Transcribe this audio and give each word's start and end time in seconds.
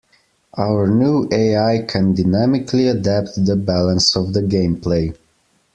Our 0.57 0.87
new 0.87 1.29
AI 1.31 1.83
can 1.87 2.15
dynamically 2.15 2.87
adapt 2.87 3.45
the 3.45 3.55
balance 3.55 4.15
of 4.15 4.33
the 4.33 4.41
gameplay. 4.41 5.15